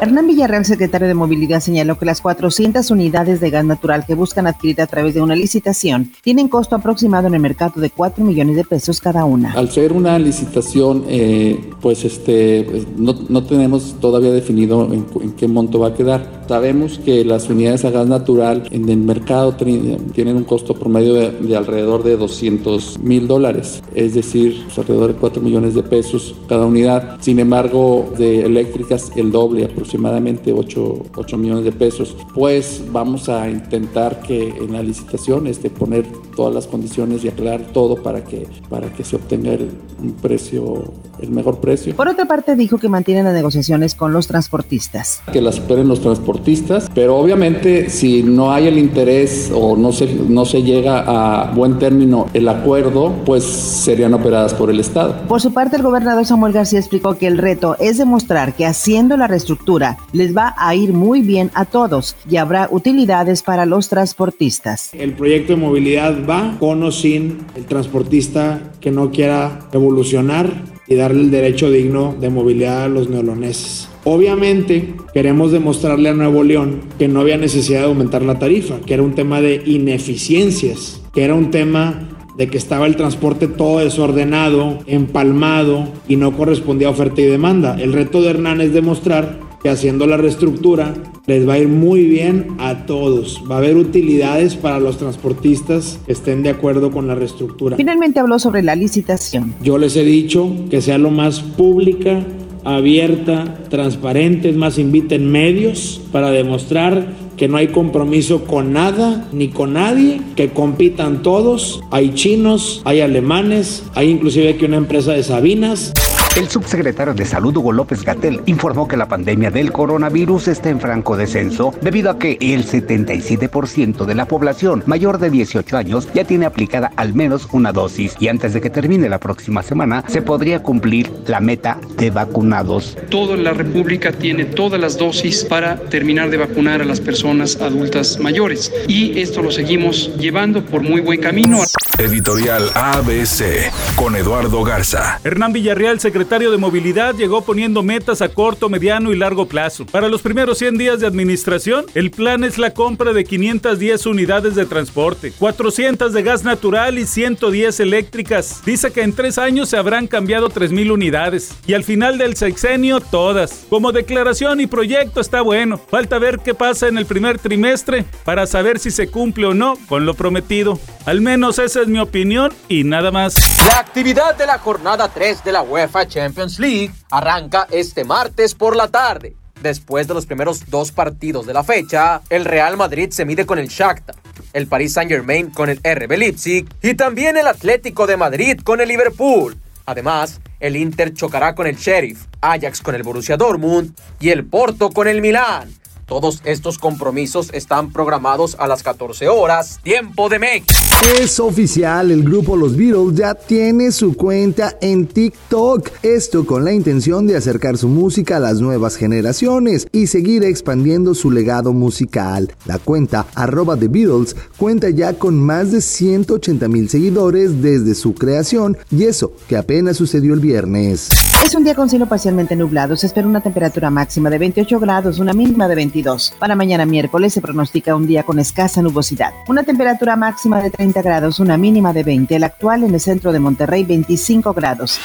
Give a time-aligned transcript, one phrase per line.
[0.00, 4.46] Hernán Villarreal, secretario de Movilidad, señaló que las 400 unidades de gas natural que buscan
[4.46, 8.54] adquirir a través de una licitación tienen costo aproximado en el mercado de 4 millones
[8.54, 9.52] de pesos cada una.
[9.54, 15.88] Al ser una licitación, eh, pues este, no, tenemos todavía definido en, qué monto va
[15.88, 16.44] a quedar.
[16.46, 21.56] Sabemos que las unidades a gas natural en el mercado tienen un costo promedio de,
[21.56, 26.66] alrededor de 200 mil dólares, es decir, pues, alrededor de 4 millones de pesos cada
[26.66, 27.16] unidad.
[27.20, 33.30] Sin embargo, de eléctricas el doble aproximadamente aproximadamente 8, 8 millones de pesos, pues vamos
[33.30, 36.04] a intentar que en la licitación este, poner
[36.36, 39.52] todas las condiciones y aclarar todo para que, para que se obtenga
[40.00, 41.96] un precio, el mejor precio.
[41.96, 45.22] Por otra parte, dijo que mantienen las negociaciones con los transportistas.
[45.32, 50.14] Que las esperen los transportistas, pero obviamente si no hay el interés o no se,
[50.14, 55.16] no se llega a buen término el acuerdo, pues serían operadas por el Estado.
[55.26, 59.16] Por su parte, el gobernador Samuel García explicó que el reto es demostrar que haciendo
[59.16, 59.77] la reestructura
[60.12, 64.90] les va a ir muy bien a todos y habrá utilidades para los transportistas.
[64.94, 70.50] El proyecto de movilidad va con o sin el transportista que no quiera evolucionar
[70.86, 73.88] y darle el derecho digno de movilidad a los neoloneses.
[74.04, 78.94] Obviamente queremos demostrarle a Nuevo León que no había necesidad de aumentar la tarifa, que
[78.94, 83.80] era un tema de ineficiencias, que era un tema de que estaba el transporte todo
[83.80, 87.76] desordenado, empalmado y no correspondía a oferta y demanda.
[87.78, 90.94] El reto de Hernán es demostrar que haciendo la reestructura
[91.26, 93.42] les va a ir muy bien a todos.
[93.50, 97.76] Va a haber utilidades para los transportistas que estén de acuerdo con la reestructura.
[97.76, 99.54] Finalmente habló sobre la licitación.
[99.62, 102.24] Yo les he dicho que sea lo más pública,
[102.64, 109.48] abierta, transparente, es más, inviten medios para demostrar que no hay compromiso con nada ni
[109.48, 111.80] con nadie, que compitan todos.
[111.90, 115.92] Hay chinos, hay alemanes, hay inclusive aquí una empresa de Sabinas.
[116.36, 120.80] El subsecretario de Salud, Hugo López Gatel, informó que la pandemia del coronavirus está en
[120.80, 126.24] franco descenso debido a que el 77% de la población mayor de 18 años ya
[126.24, 130.22] tiene aplicada al menos una dosis y antes de que termine la próxima semana se
[130.22, 132.96] podría cumplir la meta de vacunados.
[133.10, 138.20] Toda la República tiene todas las dosis para terminar de vacunar a las personas adultas
[138.20, 141.58] mayores y esto lo seguimos llevando por muy buen camino.
[141.98, 145.18] Editorial ABC con Eduardo Garza.
[145.24, 149.86] Hernán Villarreal, secretario de Movilidad, llegó poniendo metas a corto, mediano y largo plazo.
[149.86, 154.54] Para los primeros 100 días de administración, el plan es la compra de 510 unidades
[154.54, 158.62] de transporte, 400 de gas natural y 110 eléctricas.
[158.66, 163.00] Dice que en tres años se habrán cambiado 3.000 unidades y al final del sexenio
[163.00, 163.64] todas.
[163.70, 165.78] Como declaración y proyecto está bueno.
[165.78, 169.78] Falta ver qué pasa en el primer trimestre para saber si se cumple o no
[169.88, 170.78] con lo prometido.
[171.08, 173.34] Al menos ese es mi opinión y nada más.
[173.66, 178.76] La actividad de la jornada 3 de la UEFA Champions League arranca este martes por
[178.76, 179.34] la tarde.
[179.62, 183.58] Después de los primeros dos partidos de la fecha, el Real Madrid se mide con
[183.58, 184.16] el Shakhtar,
[184.52, 188.88] el Paris Saint-Germain con el RB Leipzig y también el Atlético de Madrid con el
[188.88, 189.56] Liverpool.
[189.86, 194.90] Además, el Inter chocará con el Sheriff, Ajax con el Borussia Dortmund y el Porto
[194.90, 195.70] con el Milán.
[196.08, 200.72] Todos estos compromisos están programados a las 14 horas, tiempo de México.
[201.20, 205.90] Es oficial, el grupo Los Beatles ya tiene su cuenta en TikTok.
[206.02, 211.14] Esto con la intención de acercar su música a las nuevas generaciones y seguir expandiendo
[211.14, 212.54] su legado musical.
[212.64, 218.14] La cuenta arroba The Beatles cuenta ya con más de 180 mil seguidores desde su
[218.14, 221.10] creación y eso que apenas sucedió el viernes.
[221.44, 222.96] Es un día con cielo parcialmente nublado.
[222.96, 226.34] Se espera una temperatura máxima de 28 grados, una mínima de 22.
[226.38, 229.32] Para mañana miércoles se pronostica un día con escasa nubosidad.
[229.48, 232.36] Una temperatura máxima de 30 grados, una mínima de 20.
[232.36, 235.00] El actual en el centro de Monterrey, 25 grados.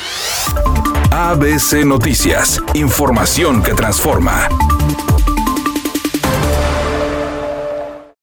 [1.12, 2.62] ABC Noticias.
[2.74, 4.50] Información que transforma.